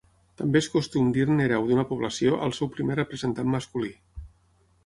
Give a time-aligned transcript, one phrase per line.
[0.41, 3.93] També és costum dir-ne hereu d'una població al seu primer representant masculí.